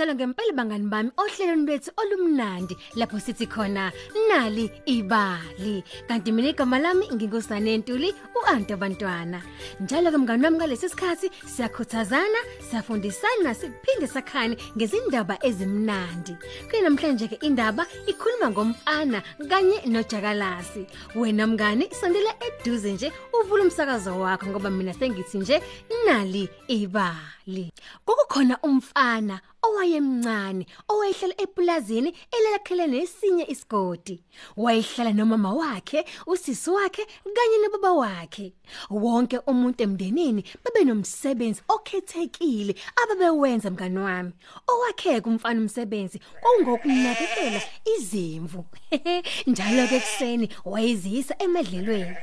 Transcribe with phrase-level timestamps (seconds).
[0.00, 3.92] njalo ngempela bangani bami ohlelweni lwethu olumnandi lapho sithi khona
[4.28, 5.84] nali ibali.
[6.08, 9.42] Kanti mina igama lami ngingusane Ntuli uanti abantwana
[9.80, 16.32] njalo ke mngani wami ngalesi sikhathi siyakhuthazana siyafundisana siphinde sakhani ngezindaba ezimnandi.
[16.70, 20.86] Kuye namhlanje ke indaba ikhuluma ngomfana kanye nojakalasi.
[21.14, 25.60] Wena mngani sondela eduze nje uvula umsakazo wakho ngoba mina sengithi nje
[26.06, 27.72] nali ibali.
[28.04, 29.40] Kokukhona umfana
[29.90, 34.22] owayemncane owayehlala epulazini elalakhele nesinye isigodi.
[34.56, 38.52] Wayehlala nomama wakhe usisi wakhe kanye nobaba wakhe.
[38.90, 44.32] Wonke umuntu emndenini babenomsebenzi okhethekile ababewenza mngani wami.
[44.68, 47.60] Owakhe kumfana umsebenzi kungokunakekela
[47.96, 48.64] izimvu.
[49.46, 52.16] Njalo ke kuseni wayezisa emadlelweni.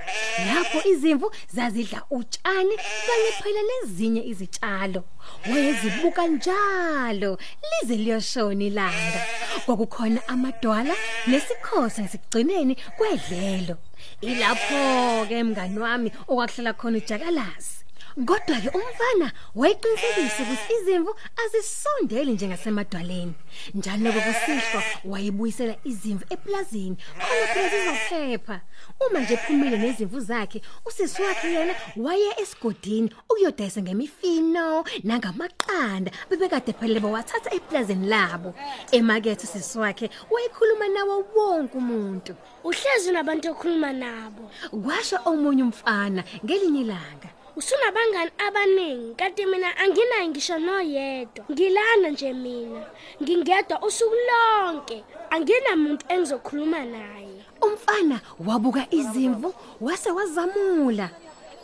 [0.48, 2.76] Lapho izimvu zazidla utshani
[3.08, 5.04] kanye phela nezinye izitshalo.
[5.52, 7.38] Wayezibuka njalo
[7.70, 9.22] lize liyoshona ilanga.
[9.66, 10.96] Kwakukhona amadwala
[11.28, 13.78] nesikhosi ngesigcineni kwedlelo.
[14.22, 17.78] Ilapho ke mngani wami okwakuhlala khona ujakalazi
[18.26, 23.34] Kodwa ke umfana wayeqinisekisa ukuthi izimvu azisondeli njengasemadwaleni.
[23.76, 28.62] Njalo kokusihlwa wayibuyisela izimvu eplazini khona phela zizophepha.
[29.00, 37.00] Uma nje phumile nezimvu zakhe, usisi wakhe yena waye esigodini ukuyodayisa ngemifino nangamaqanda bebekade phela
[37.00, 38.56] bawathatha eplazini labo.
[38.92, 42.36] Emakethe usisi wakhe wayekhuluma nawo wonke umuntu.
[42.64, 44.50] Uhlezi nabantu okhuluma nabo.
[44.84, 47.30] Kwasho omunye umfana ngelinye ilanga.
[47.58, 51.46] Usunabangani abaningi kanti mina anginayo ngisho noyedwa.
[51.52, 52.86] Ngilana nje mina.
[53.24, 55.04] Ngingedwa usuku lonke.
[55.30, 57.42] Anginamuntu engizokhuluma naye.
[57.62, 61.10] Umfana wabuka izimvu wase wazamula.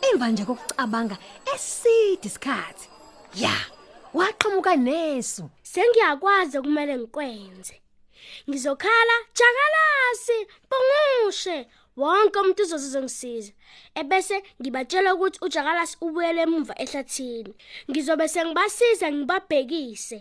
[0.02, 1.16] Emva nje kokucabanga
[1.54, 2.88] eside isikhathi.
[3.34, 3.54] Ya,
[4.14, 5.50] waqhamuka nesu.
[5.62, 7.80] Sengiyakwazi kumele ngikwenze.
[8.50, 11.66] Ngizokhala jakalasi, pungushe.
[11.96, 13.52] Wonke umuntu uzozizongisiza.
[13.94, 17.54] Ebese ngibatshela ukuthi ujakalasi ubuyele emuva ehlathini.
[17.90, 20.18] Ngizobe sengibasiza ngibabhekise.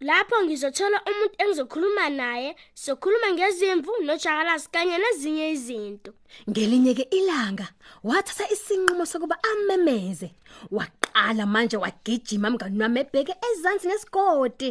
[0.00, 6.12] Lapho ngizothola umuntu engizokhuluma naye, sokhuluma ngezimvu nojakalasi kanye nezinye izinto.
[6.50, 7.68] Ngelinye ke ilanga
[8.02, 10.28] wathatha isinqumo sokuba amemeze.
[10.70, 14.70] Waqala manje wagijima mngani wami ebheke ezansi nesigodi.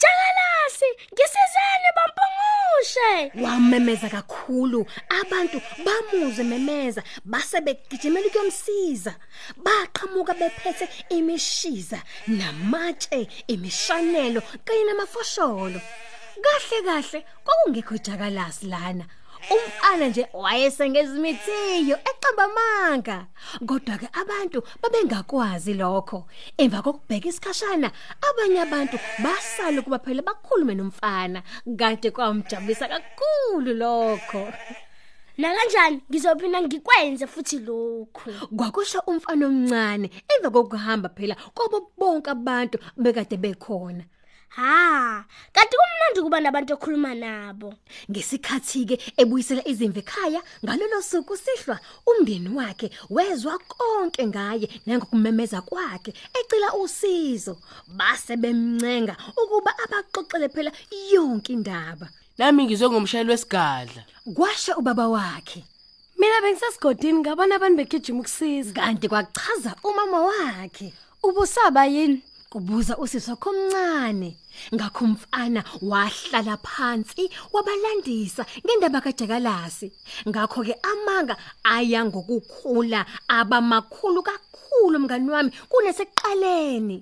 [0.00, 1.90] Jakalasi, ngisizeni
[2.70, 3.32] bampungushe.
[3.42, 4.86] Wamemeza kakhulu.
[5.20, 9.14] Abantu bamuze memeza base begijimela ukuyomsiza
[9.56, 15.80] baqhamuka bephethe imishiza namatshe imishanelo kanye namafosholo.
[16.42, 19.04] Kahle kahle kwakungekho jakalasi lana.
[19.54, 23.26] Umfana nje wayesengezimithiyo eqamba amanga.
[23.66, 26.26] Kodwa ke abantu babengakwazi lokho.
[26.58, 27.90] Emva kokubheka isikhashana
[28.28, 31.42] abanye abantu basala kuba phela bakhulume nomfana.
[31.78, 34.52] Kanti kwamjabulisa kakhulu lokho.
[35.38, 36.02] Nakanjani?
[36.10, 38.30] Ngizophinda ngikwenze futhi lokhu.
[38.56, 44.04] kwakusho umfana omncane emva kokuhamba phela kwabo bonke abantu bekade bekhona.
[44.50, 45.76] Ha, kanti
[46.10, 47.74] kumnandi kuba nabantu okhuluma nabo.
[48.10, 56.12] Ngesikhathi ke ebuyisela izimvu ekhaya ngalolo suku sihlwa umndeni wakhe wezwa konke ngaye nangokumemeza kwakhe
[56.34, 60.72] ecela usizo base bemncenga ukuba abaxoxele phela
[61.12, 64.02] yonke indaba Nami ngizwe ngomshayeli wesigadla.
[64.34, 65.64] kwasha ubaba wakhe
[66.18, 68.72] Mina bengisesigodini ngabona abantu begijima ukusiza.
[68.72, 70.92] kanti kwachaza umama wakhe
[71.22, 72.22] Ubusaba yini?
[72.50, 74.36] kubuza usisi wakhe omncane
[74.74, 79.92] ngakho umfana wahlala phansi wabalandisa ngendaba kaJakalasi.
[80.28, 87.00] Ngakho ke amanga aya ngokukhula abamakhulu kakhulu mngani wami kuneseqaleni.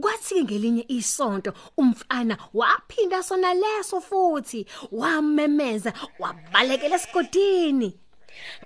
[0.00, 8.01] Kwathi ngelinye isonto umfana waphinda sona leso futhi wamemeza wabalekela esigodini.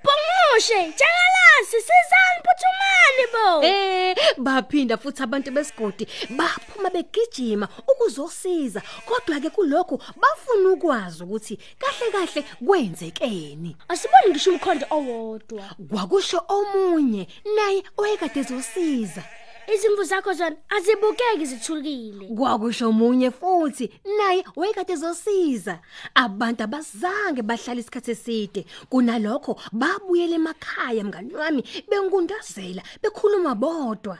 [0.04, 3.66] Pungushe, jakalasi, sizani phuthumani bo.
[3.66, 12.12] Eh baphinda futhi abantu besigodi baphuma begijima ukuzosiza kodwa ke kulokho bafuna ukwazi ukuthi kahle
[12.12, 15.64] kahle kwenzekeni Asiboni ngisho umkhondo owodwa.
[15.90, 17.26] kwakusho omunye
[17.56, 19.22] naye oyekade ezosiza
[19.74, 22.26] Izimvu zakho zona azibukeki zithulukile.
[22.36, 25.74] kwakusho omunye futhi naye oyekade ezosiza
[26.14, 28.60] abantu abazange bahlala isikhathi eside.
[28.90, 34.18] Kunalokho babuyela emakhaya mngani wami bengundazela bekhuluma bodwa.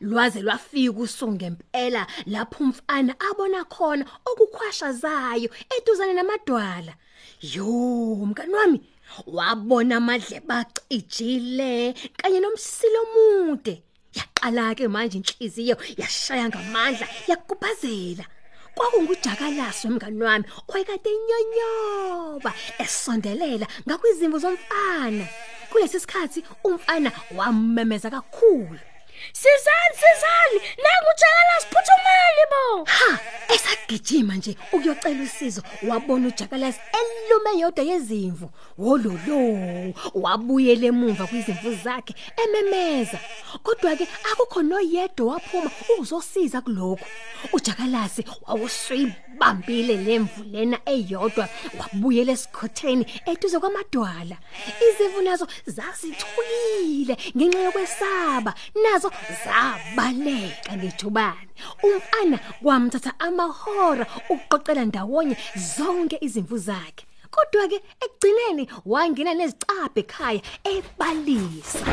[0.00, 6.92] Lwaze lwafika usuku ngempela lapho umfana abona khona okukhwashazayo eduzane namadwala.
[7.40, 7.64] Yo
[8.28, 8.78] mngani wami
[9.26, 13.82] wabona amadle bacijile kanye nomsilo omude
[14.38, 18.24] yaqala ke manje inhliziyo yashaya ngamandla yakubhazela
[18.74, 25.26] kwakungujakalasi wemngani wami oyekade nyonyoba esondelela ngakwizimvu zomfana.
[25.70, 28.78] Kulesi sikhathi umfana wamemeza kakhulu.
[29.32, 30.58] Sizani sizani?
[30.82, 33.18] Nangujakala siphuthumali bo ha
[33.54, 36.80] esagijima nje ukuyocela usizo wabona ujakalasi
[37.28, 38.50] elume yodwa yezimvu.
[38.78, 42.14] Wololo wabuyela emuva kwizimvu zakhe
[42.44, 43.18] ememeza.
[43.62, 47.04] Kodwa ke akukho noyedwa waphuma uzosiza kuloko
[47.52, 51.48] ujakalasi wawusuyibambile lemvu lena eyodwa
[51.78, 54.36] wabuyela esikhotheni eduze kwamadwala.
[54.88, 59.12] Izimvu nazo zasithukile ngenxa yokwesaba nazo
[59.44, 61.48] zabaleka ngejubane
[61.82, 65.36] umfana kwamthatha amahora ukuqoqela ndawonye
[65.76, 67.04] zonke izimvu zakhe.
[67.30, 71.86] Kodwa ke ekugcineni wangena nezicabhe ekhaya ebalisa.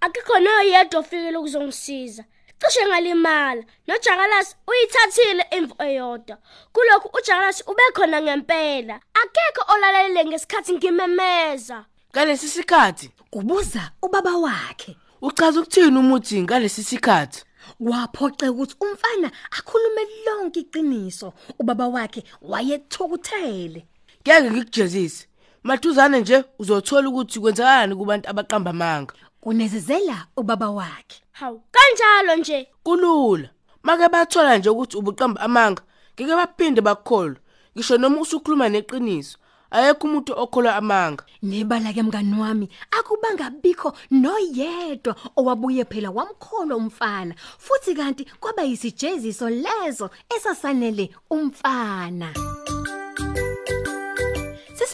[0.00, 2.24] Akekho noyedwa ofikele ukuzongisiza.
[2.60, 3.64] Cishe ngalimala.
[3.86, 6.36] Nojakalasi uyithathile imvu eyodwa.
[6.72, 9.00] Kulokhu ujakalasi ubekhona ngempela.
[9.14, 11.84] Akekho olalele ngesikhathi ngimemeza.
[12.12, 13.10] Ngalesi sikhathi?
[13.30, 14.96] Kubuza ubaba wakhe.
[15.22, 17.44] Uchaza ukuthini umuthi ngalesi sikhathi?
[17.78, 21.32] Kwaphoxe ukuthi umfana akhulume lonke iqiniso.
[21.58, 23.86] Ubaba wakhe wayethukuthele
[24.22, 25.26] ngeke ngikujezise.
[25.62, 29.14] Mathuzane nje uzothola ukuthi kwenzakalani kubantu abaqamba amanga.
[29.40, 31.22] Kunezezela ubaba wakhe.
[31.32, 32.68] Hawu kanjalo nje.
[32.82, 33.48] Kulula.
[33.82, 35.82] Make bathola nje ukuthi ubuqamba amanga
[36.14, 37.36] ngeke baphinde bakukholwe
[37.76, 39.38] ngisho noma usukhuluma neqiniso
[39.70, 41.24] ayekho umuntu okholwa amanga.
[41.42, 47.34] Nebala ke mngani wami akubanga bikho noyedwa owabuye phela wamkholwa umfana.
[47.58, 52.59] Futhi kanti kwaba yisijeziso lezo esasanele umfana.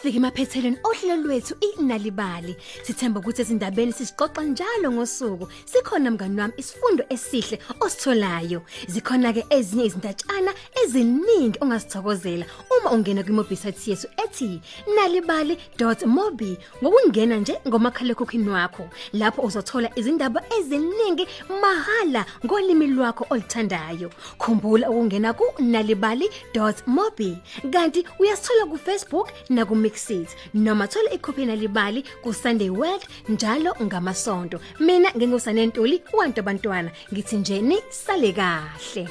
[0.06, 2.56] Sesifike emaphethelweni ohlelo lwethu inalibali.
[2.82, 5.49] Sithemba ukuthi ezindabeni sisiqoqa njalo ngosuku.
[5.64, 8.62] Sikhona mngani wami isifundo esihle ositholayo.
[8.87, 10.53] Zikhona ke ezinye izindatshana
[10.85, 14.61] eziningi ongazithokozela uma ungena kwimobisite yethu ethi
[14.94, 21.26] nalibali.mobi ngokungena nje ngomakhalekhukhwini wakho lapho uzothola izindaba eziningi
[21.62, 27.38] mahala ngolimi lwakho oluthandayo khumbula ukungena ku nalibali.mobi
[27.73, 33.72] kanti uyasithola ku Facebook na ku Mixit noma thola ikhophi nalibali ku Sunday World njalo
[33.82, 34.60] ngamasonto.
[34.81, 39.08] Mina ngingusane Ntuli wantu abantwana ngithi nje ni sale kahle.